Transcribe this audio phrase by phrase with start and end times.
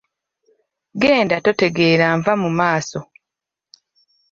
[1.03, 2.99] Genda totegeera nva mu maaso.